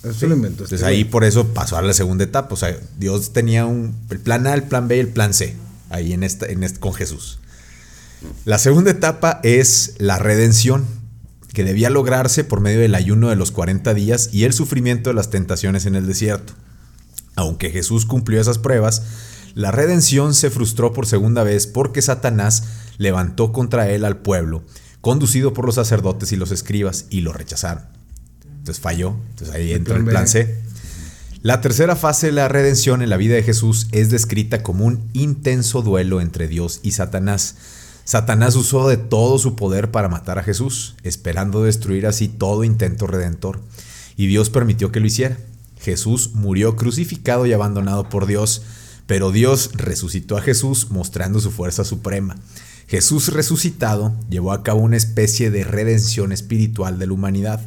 [0.09, 0.63] eso lo inventó.
[0.63, 2.51] este Entonces ahí por eso pasó a la segunda etapa.
[2.51, 5.55] O sea, Dios tenía un, el plan A, el plan B y el plan C.
[5.91, 7.37] Ahí en esta, en este- con Jesús.
[8.43, 10.83] La segunda etapa es la redención,
[11.53, 15.13] que debía lograrse por medio del ayuno de los 40 días y el sufrimiento de
[15.13, 16.53] las tentaciones en el desierto.
[17.39, 19.01] Aunque Jesús cumplió esas pruebas,
[19.55, 22.65] la redención se frustró por segunda vez porque Satanás
[22.97, 24.61] levantó contra él al pueblo,
[24.99, 27.85] conducido por los sacerdotes y los escribas, y lo rechazaron.
[28.57, 29.15] Entonces falló.
[29.29, 30.27] Entonces ahí entra el plan.
[30.27, 30.61] C.
[31.41, 35.09] La tercera fase de la redención en la vida de Jesús es descrita como un
[35.13, 37.55] intenso duelo entre Dios y Satanás.
[38.03, 43.07] Satanás usó de todo su poder para matar a Jesús, esperando destruir así todo intento
[43.07, 43.61] redentor.
[44.17, 45.37] Y Dios permitió que lo hiciera.
[45.79, 48.63] Jesús murió crucificado y abandonado por Dios,
[49.07, 52.35] pero Dios resucitó a Jesús mostrando su fuerza suprema.
[52.87, 57.61] Jesús resucitado llevó a cabo una especie de redención espiritual de la humanidad,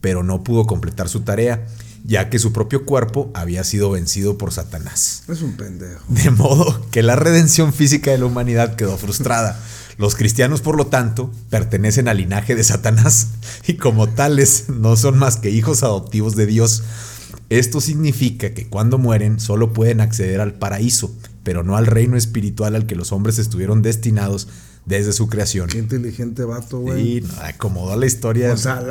[0.00, 1.66] pero no pudo completar su tarea,
[2.04, 5.22] ya que su propio cuerpo había sido vencido por Satanás.
[5.28, 6.04] Es un pendejo.
[6.08, 9.58] De modo que la redención física de la humanidad quedó frustrada.
[9.96, 13.28] Los cristianos, por lo tanto, pertenecen al linaje de Satanás
[13.66, 16.82] y como tales no son más que hijos adoptivos de Dios.
[17.54, 21.14] Esto significa que cuando mueren solo pueden acceder al paraíso,
[21.44, 24.48] pero no al reino espiritual al que los hombres estuvieron destinados
[24.86, 25.68] desde su creación.
[25.68, 27.18] Qué inteligente vato, güey.
[27.18, 28.52] Y no, acomodó la historia.
[28.52, 28.82] O sea,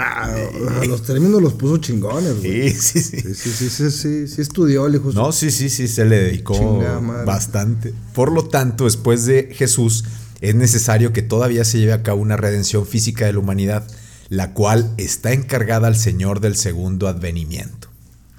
[0.88, 2.71] los términos los puso chingones, güey.
[2.71, 3.34] sí, sí, sí.
[3.36, 5.12] Sí, sí, sí, sí, sí, sí estudió el hijo.
[5.12, 6.82] No, sí, sí, sí, se le dedicó
[7.26, 7.93] bastante.
[8.13, 10.06] Por lo tanto, después de Jesús,
[10.39, 13.86] es necesario que todavía se lleve a cabo una redención física de la humanidad,
[14.30, 17.82] la cual está encargada al Señor del segundo advenimiento.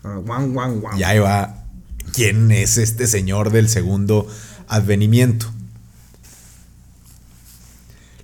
[0.04, 0.98] Ah, guan, guan, guan.
[0.98, 1.64] Y ahí va,
[2.12, 4.26] ¿quién es este Señor del segundo
[4.68, 5.50] advenimiento?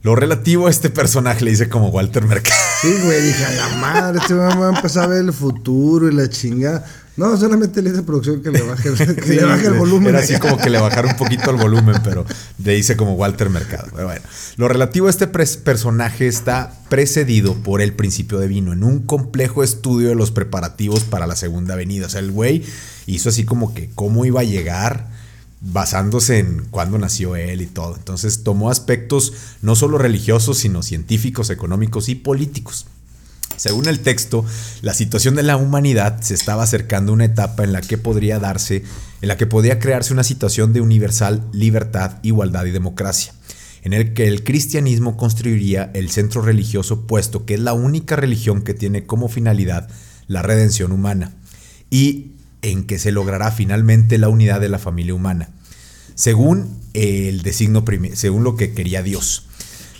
[0.02, 2.56] Lo relativo a este personaje le dice como Walter Mercado.
[2.80, 6.14] Sí, güey, dije, a la madre, este va a empezar a ver el futuro y
[6.14, 6.86] la chingada.
[7.16, 10.10] No, solamente le dice a producción que le baje, que Sí, le baje el volumen.
[10.10, 12.24] Era así como que le bajara un poquito el volumen, pero
[12.64, 13.88] le hice como Walter Mercado.
[13.94, 14.22] Pero bueno,
[14.56, 20.08] lo relativo a este personaje está precedido por el principio divino, en un complejo estudio
[20.08, 22.06] de los preparativos para la segunda venida.
[22.06, 22.64] O sea, el güey
[23.06, 25.08] hizo así como que cómo iba a llegar
[25.60, 27.96] basándose en cuándo nació él y todo.
[27.96, 32.86] Entonces tomó aspectos no solo religiosos, sino científicos, económicos y políticos.
[33.60, 34.42] Según el texto,
[34.80, 38.38] la situación de la humanidad se estaba acercando a una etapa en la que podría
[38.38, 38.84] darse,
[39.20, 43.34] en la que podría crearse una situación de universal libertad, igualdad y democracia,
[43.82, 48.62] en el que el cristianismo construiría el centro religioso puesto que es la única religión
[48.62, 49.90] que tiene como finalidad
[50.26, 51.34] la redención humana
[51.90, 55.50] y en que se logrará finalmente la unidad de la familia humana,
[56.14, 59.48] según el designio primi- según lo que quería Dios.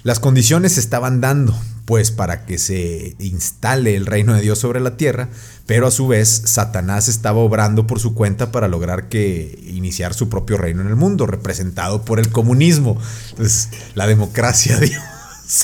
[0.03, 1.55] Las condiciones se estaban dando,
[1.90, 5.29] pues, para que se instale el reino de Dios sobre la tierra,
[5.66, 10.29] pero a su vez Satanás estaba obrando por su cuenta para lograr que iniciar su
[10.29, 12.96] propio reino en el mundo, representado por el comunismo.
[13.31, 15.03] Entonces, la democracia, Dios,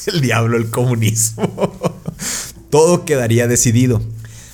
[0.06, 1.94] el diablo, el comunismo.
[2.70, 4.02] Todo quedaría decidido.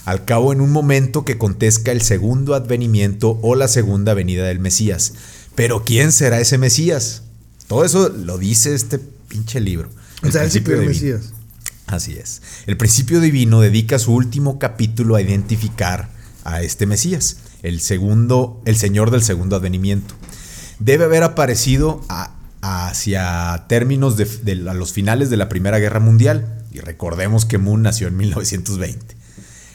[0.04, 4.60] Al cabo, en un momento que contezca el segundo advenimiento o la segunda venida del
[4.60, 5.14] Mesías.
[5.54, 7.22] Pero ¿quién será ese Mesías?
[7.66, 9.88] Todo eso lo dice este pinche libro.
[10.22, 10.82] O sea, divino.
[10.82, 11.32] Mesías.
[11.92, 12.40] Así es.
[12.66, 16.08] El principio divino dedica su último capítulo a identificar
[16.44, 20.14] a este Mesías, el segundo, el Señor del segundo advenimiento.
[20.78, 22.00] Debe haber aparecido
[22.62, 26.64] hacia términos de- a los finales de la Primera Guerra Mundial.
[26.72, 29.14] Y recordemos que Moon nació en 1920.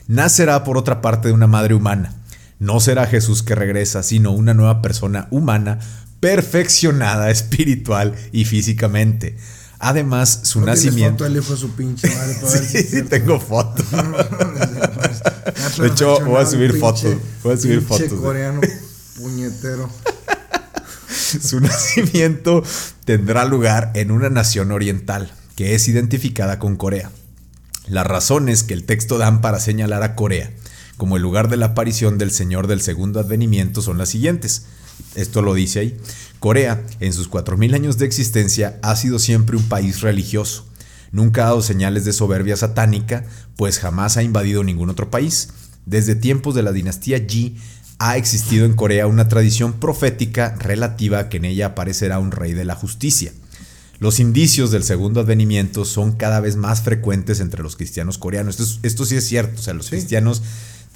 [0.07, 2.15] Nacerá por otra parte de una madre humana.
[2.59, 5.77] No será Jesús que regresa, sino una nueva persona humana,
[6.19, 9.37] perfeccionada espiritual y físicamente.
[9.79, 11.25] Además, su ¿No nacimiento.
[11.25, 13.09] foto su pinche madre para ver si Sí, sí, cierto?
[13.09, 13.83] tengo foto.
[15.77, 17.15] Ya De hecho, voy a subir pinche- fotos.
[17.43, 18.19] Voy a subir pinche fotos.
[18.21, 18.61] coreano
[19.17, 19.89] puñetero.
[21.41, 22.63] Su nacimiento
[23.05, 27.11] tendrá lugar en una nación oriental, que es identificada con Corea.
[27.87, 30.51] Las razones que el texto dan para señalar a Corea
[30.97, 34.63] como el lugar de la aparición del Señor del segundo advenimiento son las siguientes.
[35.15, 35.97] Esto lo dice ahí.
[36.39, 40.65] Corea, en sus 4.000 años de existencia, ha sido siempre un país religioso.
[41.11, 45.49] Nunca ha dado señales de soberbia satánica, pues jamás ha invadido ningún otro país.
[45.85, 47.57] Desde tiempos de la dinastía Yi,
[47.99, 52.53] ha existido en Corea una tradición profética relativa a que en ella aparecerá un rey
[52.53, 53.31] de la justicia.
[53.99, 58.59] Los indicios del segundo advenimiento son cada vez más frecuentes entre los cristianos coreanos.
[58.59, 60.43] Esto, es- esto sí es cierto, o sea, los cristianos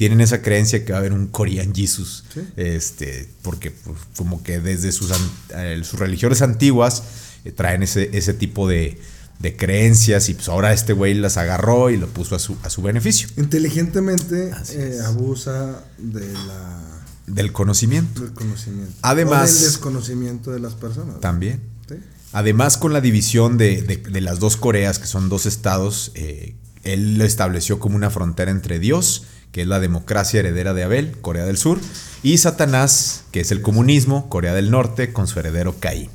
[0.02, 2.42] tienen esa creencia que va a haber un Korean Jesus, Sí.
[2.56, 5.12] este, porque pues, como que desde sus,
[5.56, 7.04] eh, sus religiones antiguas
[7.46, 9.00] eh, traen ese, ese tipo de,
[9.38, 12.72] de creencias y pues ahora este güey las agarró y lo puso a su, a
[12.72, 13.28] su beneficio.
[13.38, 18.94] Inteligentemente eh, abusa de la, Del conocimiento del conocimiento.
[19.04, 21.20] Además- O del desconocimiento de las personas.
[21.20, 21.62] también.
[21.88, 21.94] ¿Sí?
[22.34, 26.56] Además, con la división de, de- de las dos Coreas, que son dos estados, eh,
[26.84, 31.18] él lo estableció como una frontera entre Dios, que es la democracia heredera de Abel,
[31.22, 31.80] Corea del Sur,
[32.24, 36.10] y Satanás, que es el comunismo, Corea del Norte, con su heredero Caín.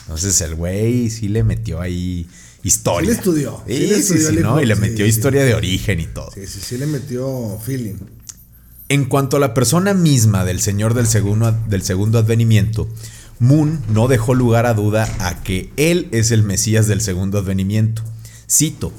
[0.00, 2.26] Entonces el güey sí le metió ahí
[2.62, 3.10] historia.
[3.10, 4.60] Sí le estudió, Sí, sí le sí, estudió sí, el ¿no?
[4.62, 5.10] Y le sí, metió sí.
[5.10, 6.30] historia de origen y todo.
[6.32, 7.96] Sí, sí, sí le metió feeling.
[8.88, 12.88] En cuanto a la persona misma del Señor del segundo, del segundo advenimiento,
[13.38, 18.02] Moon no dejó lugar a duda a que él es el Mesías del segundo advenimiento.
[18.50, 18.92] Cito,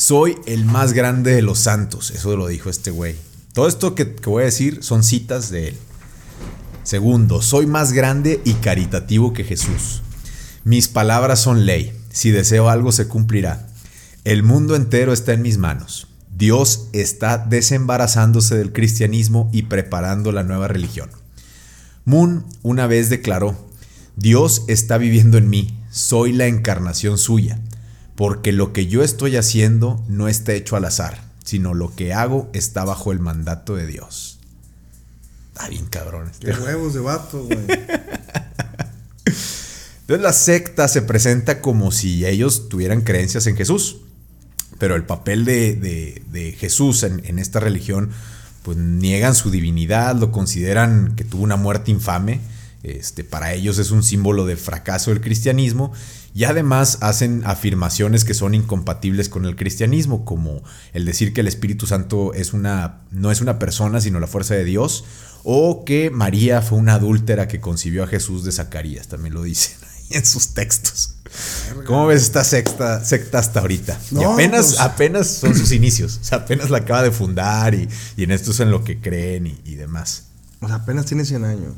[0.00, 3.16] soy el más grande de los santos, eso lo dijo este güey.
[3.52, 5.76] Todo esto que, que voy a decir son citas de él.
[6.84, 10.00] Segundo, soy más grande y caritativo que Jesús.
[10.64, 11.92] Mis palabras son ley.
[12.10, 13.68] Si deseo algo se cumplirá.
[14.24, 16.06] El mundo entero está en mis manos.
[16.34, 21.10] Dios está desembarazándose del cristianismo y preparando la nueva religión.
[22.06, 23.68] Moon una vez declaró,
[24.16, 27.60] Dios está viviendo en mí, soy la encarnación suya,
[28.20, 32.50] porque lo que yo estoy haciendo no está hecho al azar, sino lo que hago
[32.52, 34.38] está bajo el mandato de Dios.
[35.54, 36.30] Está bien cabrón.
[36.38, 37.58] Qué huevos de vato, güey.
[39.24, 44.00] Entonces la secta se presenta como si ellos tuvieran creencias en Jesús.
[44.78, 48.10] Pero el papel de, de- de Jesús en, en esta religión,
[48.62, 52.40] pues niegan su divinidad, lo consideran que tuvo una muerte infame.
[52.82, 55.92] Este, para ellos es un símbolo de fracaso del cristianismo.
[56.32, 60.62] Y además hacen afirmaciones que son incompatibles con el cristianismo, como
[60.92, 64.54] el decir que el Espíritu Santo es una, no es una persona, sino la fuerza
[64.54, 65.04] de Dios,
[65.42, 69.76] o que María fue una adúltera que concibió a Jesús de Zacarías, también lo dicen
[69.82, 71.14] ahí en sus textos.
[71.86, 73.98] ¿Cómo ves esta secta, secta hasta ahorita?
[74.12, 77.88] y apenas, pues- apenas son sus inicios, o sea, apenas la acaba de fundar y,
[78.16, 80.24] y en esto es en lo que creen y, y demás.
[80.60, 81.74] O sea, apenas tiene 100 años.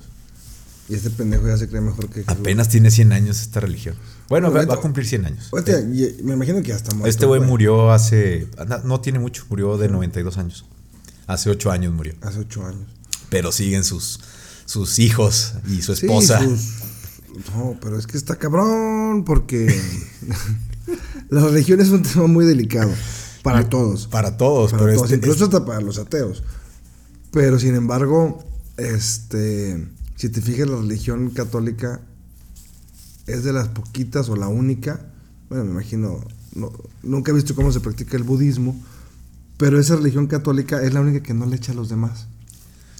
[0.88, 2.28] Y este pendejo ya se cree mejor que Jesús.
[2.28, 3.94] Apenas tiene 100 años esta religión.
[4.28, 5.48] Bueno, va, a cumplir 100 años.
[5.50, 7.08] Hostia, y- me imagino que ya está muerto.
[7.08, 8.48] Este güey murió hace,
[8.84, 10.64] no, tiene mucho, murió de 92 años.
[11.26, 12.14] Hace 8 años murió.
[12.22, 12.88] Hace 8 años.
[13.28, 14.20] Pero siguen sus,
[14.64, 16.40] sus hijos y su Sí, esposa.
[16.42, 16.74] sus-
[17.54, 19.66] No, pero es que está cabrón porque
[21.30, 22.90] la religión es un tema muy delicado
[23.42, 24.06] para todos.
[24.06, 26.42] Para todos, Para pero todos, este- incluso hasta para los ateos.
[27.32, 28.44] Pero sin embargo,
[28.76, 32.00] este, si te fijas, la religión católica
[33.26, 35.00] es de las poquitas o la única.
[35.48, 38.74] Bueno, me imagino, no- nunca he visto cómo se practica el budismo,
[39.56, 42.26] pero esa religión católica es la única que no le echa a los demás.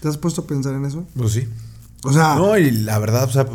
[0.01, 1.07] ¿Te has puesto a pensar en eso?
[1.17, 1.49] Pues sí.
[2.05, 3.47] O sea, No, y la verdad, o sea,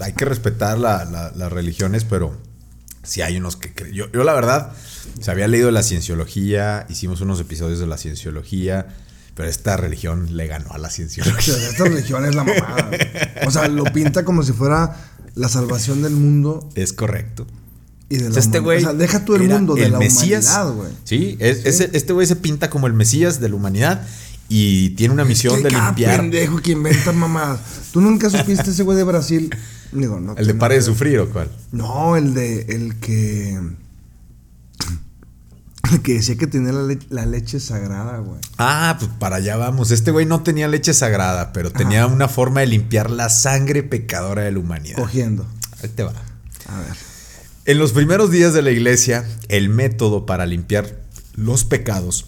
[0.00, 2.36] hay que respetar la- la- las religiones, pero
[3.02, 3.72] sí hay unos que...
[3.92, 4.72] Yo, yo la verdad,
[5.20, 8.86] se había leído la cienciología, hicimos unos episodios de la cienciología,
[9.34, 11.54] pero esta religión le ganó a la O cienciología.
[11.54, 12.90] sea, esta religión es la mamada.
[13.46, 14.96] O sea, lo pinta como si fuera
[15.34, 17.46] la salvación del mundo Es correcto.
[18.08, 19.92] y de O la sea, este güey O sea, deja tú el mundo de el
[19.92, 20.46] la Mesías.
[20.46, 20.92] humanidad, güey.
[21.04, 24.06] Sí, es- ese- este güey se pinta como el Mesías de la humanidad
[24.48, 27.60] y tiene una misión de limpiar pendejo que inventa mamadas.
[27.92, 29.50] ¿Tú nunca supiste ese güey de Brasil?
[29.92, 30.34] Digo, no.
[30.36, 31.50] el de no, pare de sufrir o cuál.
[31.72, 32.60] No, el de.
[32.68, 33.58] El que.
[36.02, 38.40] Que decía que tenía la, le- la leche sagrada, güey.
[38.58, 39.90] Ah, pues para allá vamos.
[39.90, 44.42] Este güey no tenía leche sagrada, pero tenía una forma de limpiar la sangre pecadora
[44.42, 44.96] de la humanidad.
[44.96, 45.46] Cogiendo.
[45.82, 46.12] Ahí te va.
[46.68, 46.92] A ver.
[47.66, 51.00] En los primeros días de la iglesia, el método para limpiar
[51.34, 52.26] los pecados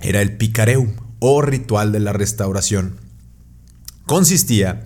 [0.00, 2.96] era el picareum o ritual de la restauración.
[4.06, 4.84] Consistía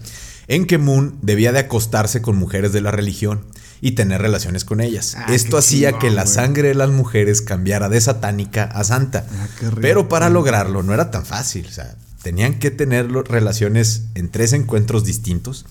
[0.48, 3.46] en que Moon debía de acostarse con mujeres de la religión
[3.82, 5.16] y tener relaciones con ellas.
[5.18, 6.34] Ah, Esto hacía chingón, que la güey.
[6.34, 9.26] sangre de las mujeres cambiara de satánica a santa.
[9.30, 9.48] Ah.
[9.82, 11.66] Pero para lograrlo no era tan fácil.
[11.66, 15.66] O sea, tenían que tener relaciones en tres encuentros distintos.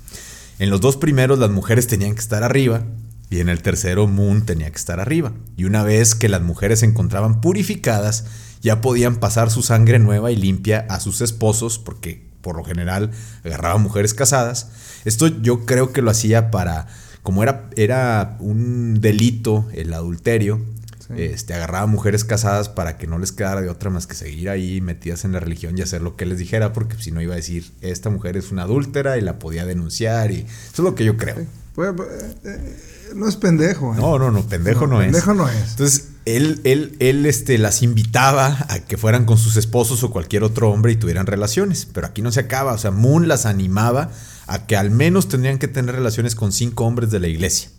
[0.60, 2.84] En los dos primeros las mujeres tenían que estar arriba
[3.30, 5.32] y en el tercero Moon tenía que estar arriba.
[5.56, 8.26] Y una vez que las mujeres se encontraban purificadas,
[8.62, 13.12] ya podían pasar su sangre nueva y limpia a sus esposos porque por lo general
[13.46, 14.68] agarraban mujeres casadas.
[15.06, 16.88] Esto yo creo que lo hacía para,
[17.24, 20.60] como era, era un delito el adulterio,
[21.08, 21.24] Sí.
[21.24, 24.80] este, agarraba mujeres casadas para que no les quedara de otra más que seguir ahí
[24.82, 27.38] metidas en la religión y hacer lo que les dijera, porque si no iba a
[27.38, 31.04] decir, esta mujer es una adúltera y la podía denunciar y eso es lo que
[31.04, 31.36] yo creo.
[31.76, 32.76] Pues, pues, eh, eh,
[33.16, 33.98] no es pendejo, ¿eh?
[33.98, 35.38] No, no, no, pendejo no, pendejo es.
[35.38, 35.72] no es.
[35.72, 40.44] Entonces, él, él, él este, las invitaba a que fueran con sus esposos o cualquier
[40.44, 41.88] otro hombre y tuvieran relaciones.
[41.92, 42.74] Pero aquí no se acaba.
[42.74, 44.12] O sea, Moon las animaba
[44.52, 47.70] a que al menos tendrían que tener relaciones con cinco hombres de la iglesia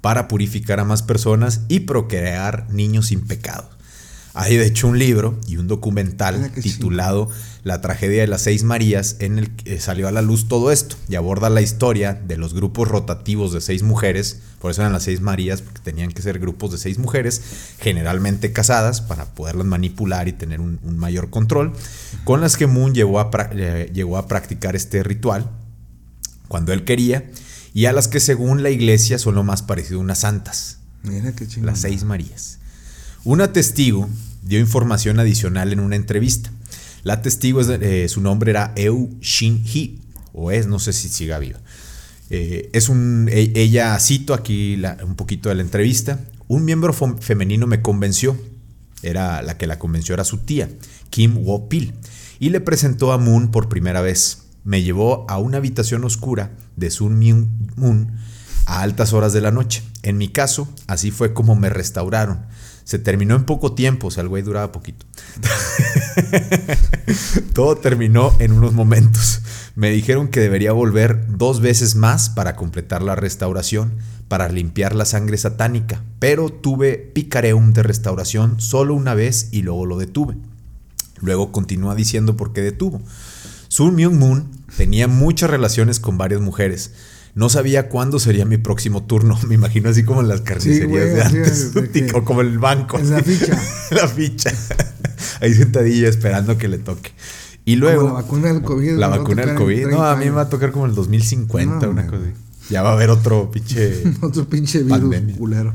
[0.00, 3.68] para purificar a más personas y procrear niños sin pecado.
[4.32, 7.28] Hay de hecho un libro y un documental titulado
[7.64, 10.94] La tragedia de las seis Marías en el que salió a la luz todo esto
[11.08, 15.02] y aborda la historia de los grupos rotativos de seis mujeres, por eso eran las
[15.02, 17.42] seis Marías, porque tenían que ser grupos de seis mujeres,
[17.80, 21.72] generalmente casadas, para poderlas manipular y tener un, un mayor control,
[22.22, 25.50] con las que Moon llegó a, eh, llegó a practicar este ritual
[26.50, 27.30] cuando él quería
[27.72, 30.78] y a las que según la iglesia son lo más parecido a unas santas.
[31.04, 31.66] Mira qué chingón.
[31.66, 32.58] Las seis Marías.
[33.22, 34.08] Una testigo
[34.42, 36.50] dio información adicional en una entrevista.
[37.04, 40.00] La testigo, eh, su nombre era Eu Shin Hee,
[40.32, 41.60] o es, no sé si siga viva.
[42.30, 46.92] Eh, es un, e- ella, cito aquí la- un poquito de la entrevista, un miembro
[46.92, 48.36] femenino me convenció,
[49.02, 50.68] era la que la convenció era su tía,
[51.10, 51.94] Kim Wo-pil,
[52.40, 54.38] y le presentó a Moon por primera vez.
[54.64, 58.12] Me llevó a una habitación oscura de Sun Myung Moon
[58.66, 59.82] a altas horas de la noche.
[60.02, 62.46] En mi caso, así fue como me restauraron.
[62.84, 65.06] Se terminó en poco tiempo, o sea, el güey duraba poquito.
[67.54, 69.42] Todo terminó en unos momentos.
[69.76, 73.92] Me dijeron que debería volver dos veces más para completar la restauración,
[74.28, 79.86] para limpiar la sangre satánica, pero tuve picareum de restauración solo una vez y luego
[79.86, 80.36] lo detuve.
[81.20, 83.00] Luego continúa diciendo por qué detuvo.
[83.70, 86.90] Sun Myung Moon tenía muchas relaciones con varias mujeres.
[87.36, 89.38] No sabía cuándo sería mi próximo turno.
[89.48, 91.48] Me imagino así como en las carnicerías güey, de antes.
[91.60, 92.98] es, de que- o como el banco.
[92.98, 93.56] En la ficha.
[93.92, 94.50] la ficha.
[95.40, 97.12] Ahí sentadilla esperando que le toque.
[97.64, 98.02] Y luego.
[98.02, 98.90] Como la vacuna del COVID.
[98.98, 99.82] La vacuna del COVID.
[99.82, 102.10] No, 30 a mí me va a tocar como el 2050, No, una man.
[102.10, 102.32] cosa así.
[102.70, 104.02] Ya va a haber otro pinche.
[104.20, 105.36] Otro pinche virus Pandemia.
[105.36, 105.74] culero.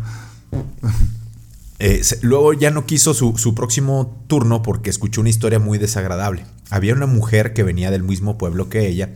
[1.79, 6.45] Eh, luego ya no quiso su, su próximo turno porque escuchó una historia muy desagradable.
[6.69, 9.13] Había una mujer que venía del mismo pueblo que ella.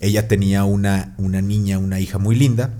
[0.00, 2.74] Ella tenía una, una niña, una hija muy linda.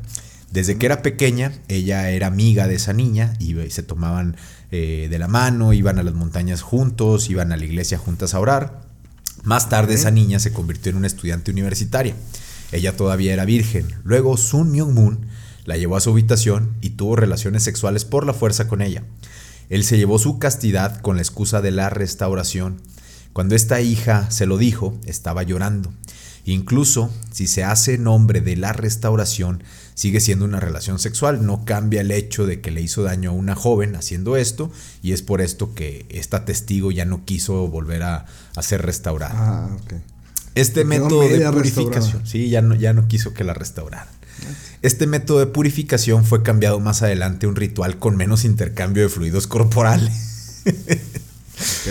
[0.51, 4.37] Desde que era pequeña, ella era amiga de esa niña y se tomaban
[4.71, 8.41] eh, de la mano, iban a las montañas juntos, iban a la iglesia juntas a
[8.41, 8.83] orar.
[9.43, 12.15] Más tarde esa niña se convirtió en una estudiante universitaria.
[12.73, 13.87] Ella todavía era virgen.
[14.05, 15.27] Luego Sun Myung Moon
[15.65, 19.03] la llevó a su habitación y tuvo relaciones sexuales por la fuerza con ella.
[19.71, 22.81] Él se llevó su castidad con la excusa de la restauración.
[23.33, 25.93] Cuando esta hija se lo dijo, estaba llorando.
[26.45, 31.47] Incluso si se hace nombre de la restauración, sigue siendo una relación sexual.
[31.47, 34.71] No cambia el hecho de que le hizo daño a una joven haciendo esto
[35.03, 39.35] y es por esto que esta testigo ya no quiso volver a, a ser restaurada.
[39.35, 39.95] Ah, ok.
[40.55, 42.27] Este método de purificación, restaurada.
[42.27, 44.07] sí, ya no, ya no quiso que la restauraran.
[44.85, 49.09] Este método de purificación fue cambiado más adelante a un ritual con menos intercambio de
[49.09, 50.63] fluidos corporales.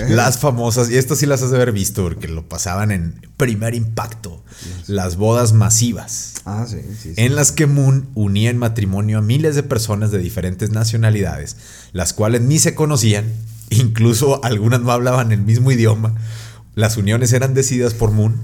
[0.10, 3.74] Las famosas, y estas sí las has de haber visto porque lo pasaban en primer
[3.74, 4.44] impacto,
[4.86, 7.14] las bodas masivas, Ah, sí, sí.
[7.16, 7.22] sí.
[7.22, 11.56] en las que Moon unía en matrimonio a miles de personas de diferentes nacionalidades,
[11.94, 13.26] las cuales ni se conocían,
[13.72, 16.14] incluso algunas no hablaban el mismo idioma.
[16.76, 18.36] Las uniones eran decididas por Moon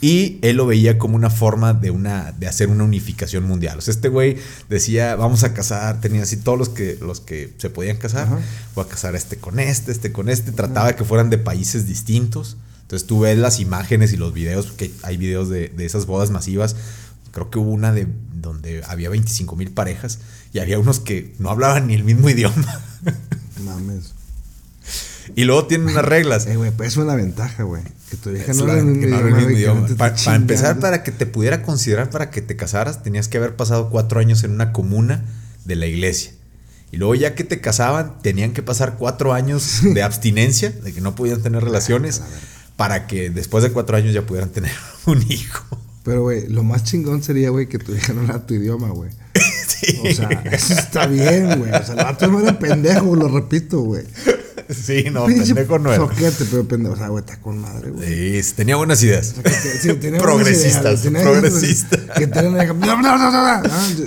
[0.00, 3.78] y él lo veía como una forma de, una, de hacer una unificación mundial.
[3.78, 4.36] O sea, este güey
[4.68, 8.38] decía, vamos a casar, tenía así todos los que, los que se podían casar, Ajá.
[8.74, 11.88] voy a casar este con este, este con este, trataba de que fueran de países
[11.88, 12.56] distintos.
[12.82, 16.30] Entonces tú ves las imágenes y los videos, porque hay videos de, de esas bodas
[16.30, 16.76] masivas.
[17.32, 20.20] Creo que hubo una de donde había 25 mil parejas
[20.52, 22.80] y había unos que no hablaban ni el mismo idioma.
[23.62, 24.17] Mames.
[25.34, 26.46] Y luego tienen unas reglas.
[26.46, 27.82] Eh, güey, pues es una ventaja, güey.
[28.10, 29.80] Que tu vieja no la- habla el mismo idioma, mismo güey, que idioma.
[29.82, 33.02] no te Pa- esté para empezar, para que te pudiera considerar para que te casaras,
[33.02, 35.24] tenías que haber pasado cuatro años en una comuna
[35.64, 36.32] de la iglesia.
[36.90, 41.00] Y luego ya que te casaban, tenían que pasar cuatro años de abstinencia, de que
[41.00, 42.22] no podían tener relaciones,
[42.76, 44.72] para que después de cuatro años ya pudieran tener
[45.06, 45.64] un hijo.
[46.04, 49.10] Pero, güey, lo más chingón sería, güey, que tu hija no hablara tu idioma, güey.
[49.68, 51.70] Sí, O sea, eso está bien, güey.
[51.70, 54.02] O sea, el vato no era pendejo, lo repito, güey.
[54.74, 55.96] Sí no, Pinche pendejo no era.
[56.04, 56.94] Soquete, pero pendejo.
[56.94, 58.42] O sea, güey, está con madre, güey.
[58.42, 59.30] Sí, tenía buenas ideas.
[59.30, 62.00] O sea, que te- sí, tenía buenas Progresistas, ideas, progresistas.
[62.16, 62.26] Que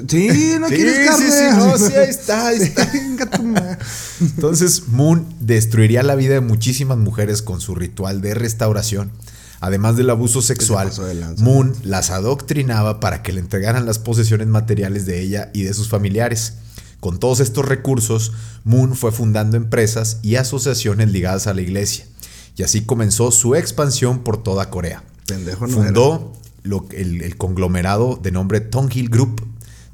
[0.08, 1.30] Sí, no Sí, quieres sí, carne.
[1.30, 2.86] sí, no, sí, ahí está, ahí está.
[2.92, 3.78] Venga tu madre.
[4.20, 9.12] Entonces, Moon destruiría la vida de muchísimas mujeres con su ritual de restauración.
[9.60, 10.92] Además del abuso sexual.
[11.38, 15.88] Moon las adoctrinaba para que le entregaran las posesiones materiales de ella y de sus
[15.88, 16.54] familiares.
[17.02, 18.32] Con todos estos recursos,
[18.64, 22.06] Moon fue fundando empresas y asociaciones ligadas a la iglesia.
[22.56, 25.04] Y así comenzó su expansión por toda Corea.
[25.28, 26.34] Pendejo no Fundó
[26.64, 29.46] lo- el, el conglomerado de nombre Tonghil Group.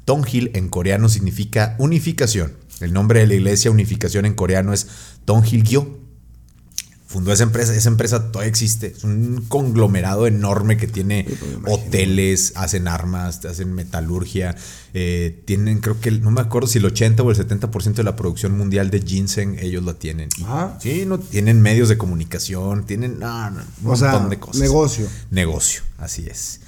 [0.04, 2.52] Tonghil en coreano significa unificación.
[2.80, 4.86] El nombre de la iglesia unificación en coreano es
[5.24, 5.98] Tonghil Gyo.
[7.08, 8.88] Fundó esa empresa, esa empresa todavía existe.
[8.94, 14.54] Es un conglomerado enorme que tiene pues hoteles, hacen armas, hacen metalurgia.
[14.94, 18.14] eh, tienen, creo que, no me acuerdo si el 80 o el 70% de la
[18.14, 20.28] producción mundial de ginseng ellos la tienen.
[20.36, 20.78] Y- Ah.
[20.82, 24.60] Sí, no, tienen medios de comunicación, tienen no, no, un O sea, montón de cosas.
[24.60, 25.06] negocio.
[25.30, 26.60] Negocio, así es.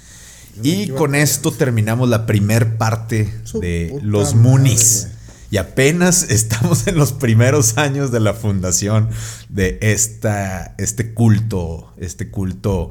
[0.63, 5.07] Y con esto terminamos la primer parte Su de los Moonies.
[5.51, 9.09] Y apenas estamos en los primeros años de la fundación
[9.49, 12.89] de esta, este culto, este culto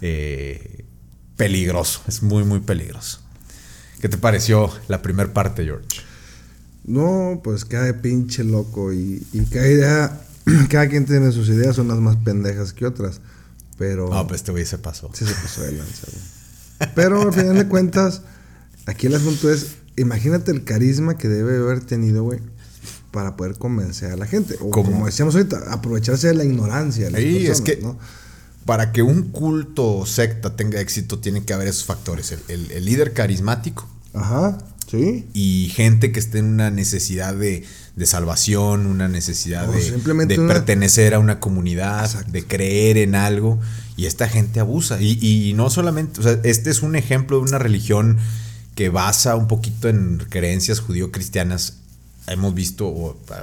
[0.00, 0.84] eh,
[1.36, 2.02] peligroso.
[2.06, 3.20] Es muy, muy peligroso.
[4.00, 5.88] ¿Qué te pareció la primera parte, George?
[6.84, 10.20] No, pues cada de pinche loco y, y cada idea,
[10.68, 13.20] cada quien tiene sus ideas, unas más pendejas que otras.
[13.78, 15.10] Pero No, pues este güey se pasó.
[15.14, 16.90] sí se pasó de lanza, güey.
[16.94, 18.22] Pero al final de cuentas,
[18.86, 22.40] Aquí el asunto es, imagínate el carisma que debe haber tenido, güey,
[23.10, 24.56] para poder convencer a la gente.
[24.60, 24.90] O ¿Cómo?
[24.90, 27.06] como decíamos ahorita, aprovecharse de la ignorancia.
[27.06, 27.98] De las Sí, es que ¿no?
[28.64, 32.32] para que un culto o secta tenga éxito, tiene que haber esos factores.
[32.32, 34.58] El, el- el líder carismático Ajá,
[34.90, 35.26] sí.
[35.34, 37.64] y gente que esté en una necesidad de,
[37.96, 42.32] de salvación, una necesidad O de, simplemente de una- pertenecer a una comunidad, Exacto.
[42.32, 43.58] de creer en algo.
[43.96, 45.02] Y esta gente abusa.
[45.02, 48.16] Y, y no solamente, o sea, este es un ejemplo de una religión
[48.74, 51.78] que basa un poquito en creencias judío-cristianas.
[52.28, 53.36] Hemos visto, o, por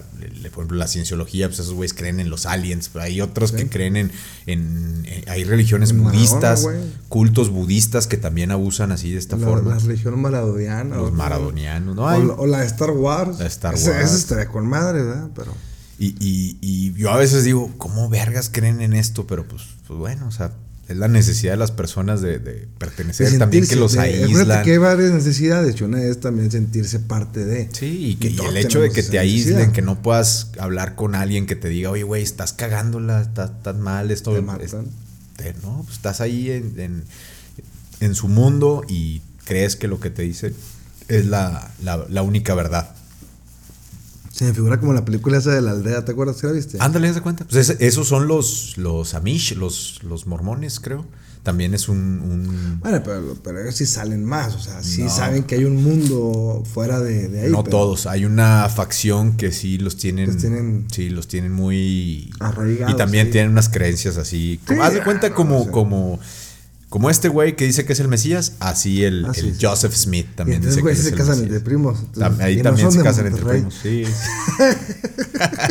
[0.45, 3.97] ejemplo, la cienciología, pues esos güeyes creen en los aliens, pero hay otros que creen
[3.97, 4.11] en,
[4.47, 6.65] en- en- hay religiones Madonna, budistas,
[7.09, 9.71] cultos budistas que también abusan así de esta la, forma.
[9.75, 10.95] la religión maradoniana.
[10.95, 12.03] los o- maradonianos, ¿no?
[12.03, 13.37] O, Hay- la- o la de Star Wars.
[13.39, 13.85] La Star Wars.
[13.85, 15.27] Esa estaría con madre, ¿verdad?
[15.35, 15.53] Pero.
[15.99, 19.27] Y, y- y yo a veces digo, ¿cómo vergas creen en esto?
[19.27, 20.53] Pero pues, pues bueno, o sea,
[20.89, 24.63] es la necesidad de las personas de, de pertenecer, de también que los de- aíslan.
[24.63, 27.69] Que hay varias necesidades una es también sentirse parte de.
[27.71, 31.15] Sí, y, que, y el hecho de que te aíslen, que no puedas hablar con
[31.15, 34.87] alguien que te diga, oye, güey, estás cagándola, estás, estás mal, esto Te matan.
[35.61, 37.03] no, pues estás ahí en, en-
[38.01, 40.53] en su mundo y crees que lo que te dice
[41.07, 42.95] es la, la- la única verdad.
[44.39, 46.77] Se me figura como la película esa de la aldea, ¿te acuerdas que la viste?
[46.79, 47.43] Ándale, de cuenta.
[47.43, 51.05] Pues esos son los, los Amish, los, los mormones, creo.
[51.43, 55.09] También es un, un- Bueno, pero, pero ellos sí salen más, o sea, sí No.
[55.09, 57.51] saben que hay un mundo fuera de, de ahí.
[57.51, 58.05] no pero todos.
[58.05, 60.27] Hay una facción que sí los tienen.
[60.27, 62.31] Los tienen sí, los tienen muy.
[62.39, 64.61] arraigados Y también tienen unas creencias así.
[64.65, 66.19] Como, Sí, haz de cuenta ah, no, como, como,
[66.89, 69.65] como este güey que dice que es el Mesías, así el, Ah, sí, el sí.
[69.65, 71.47] Joseph Smith también entonces, dice güey, que es se el casan Mesías.
[71.47, 71.99] entre primos.
[71.99, 73.75] entonces, ahí no también son se casan entre primos.
[73.81, 74.03] Sí.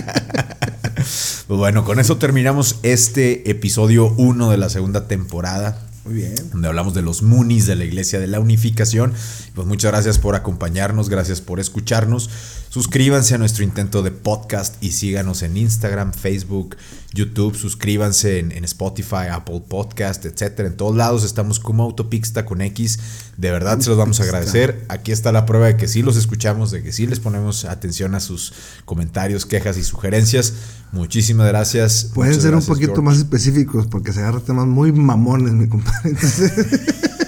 [1.46, 6.34] pues bueno, con eso terminamos este episodio 1 de la segunda temporada Muy bien.
[6.52, 9.12] donde hablamos de los Munis de la Iglesia de la Unificación.
[9.54, 12.30] Pues muchas gracias por acompañarnos, gracias por escucharnos.
[12.68, 16.76] Suscríbanse a nuestro intento de podcast y síganos en Instagram, Facebook,
[17.14, 17.56] YouTube.
[17.56, 20.68] Suscríbanse en, en Spotify, Apple Podcast, etcétera.
[20.68, 22.98] En todos lados estamos como Autopixta con X.
[23.38, 24.84] De verdad se los vamos a agradecer.
[24.88, 28.14] Aquí está la prueba de que sí los escuchamos, de que sí les ponemos atención
[28.14, 28.52] a sus
[28.84, 30.52] comentarios, quejas y sugerencias.
[30.92, 32.10] Muchísimas gracias.
[32.14, 33.02] Pueden ser un poquito George.
[33.02, 36.10] más específicos porque se agarra temas muy mamones, mi compadre.
[36.10, 36.52] Entonces,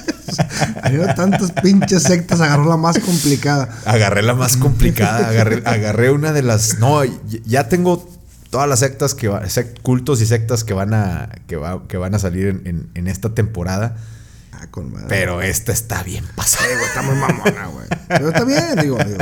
[0.83, 3.69] había tantas pinches sectas, agarró la más complicada.
[3.85, 6.79] Agarré la más complicada, agarré, agarré una de las.
[6.79, 7.03] No,
[7.45, 8.09] ya tengo
[8.51, 11.29] todas las sectas que va- sect- cultos y sectas que van a.
[11.47, 13.97] que, va- que van a salir en, en- en esta temporada.
[14.53, 15.07] Ah, con madre.
[15.09, 16.67] Pero esta está bien pasada.
[16.75, 17.87] Güey, está muy mamona, güey.
[18.09, 19.19] Pero está bien, digo, digo.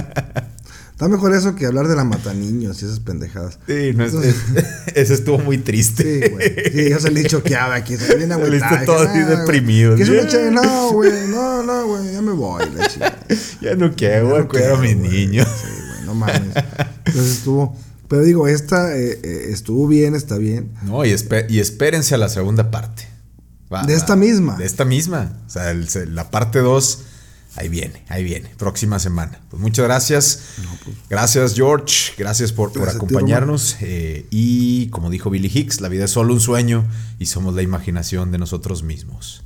[0.99, 3.61] Está mejor eso que hablar de la mata niños y esas pendejadas.
[3.69, 6.03] Sí, no, es- Entonces, es- ese estuvo muy triste.
[6.27, 6.55] Sí, güey.
[6.73, 7.97] Sí, yo salí choqueado aquí.
[7.97, 8.85] Salí bien agüitado.
[8.85, 9.37] Todo así "Nah, güey".
[9.39, 9.95] deprimido.
[9.95, 10.27] Que se Sí.
[10.37, 11.29] eche- No, güey.
[11.29, 12.13] No, no, güey.
[12.13, 12.65] Ya me voy.
[12.75, 12.89] La
[13.61, 15.27] ya no quiero, a No cuidar a quiero, mis güey.
[15.27, 15.47] niños.
[15.47, 16.05] Sí, güey.
[16.05, 16.43] No mames.
[17.07, 17.77] Entonces estuvo.
[18.09, 20.73] Pero digo, esta eh, eh, estuvo bien, está bien.
[20.83, 23.07] No, y, espe- y espérense a la segunda parte.
[23.73, 23.99] Va, De va.
[24.01, 24.57] esta misma.
[24.57, 25.39] De esta misma.
[25.47, 27.03] O sea, el- se- la parte 2,
[27.59, 28.51] ahí viene, ahí viene.
[28.57, 29.41] Próxima semana.
[29.51, 30.43] Pues muchas gracias.
[31.11, 32.13] Gracias, George.
[32.17, 33.77] Gracias por, ti, acompañarnos.
[33.81, 36.87] Eh, y como dijo Billy Hicks, la vida es solo un sueño
[37.19, 39.43] y somos la imaginación de nosotros mismos.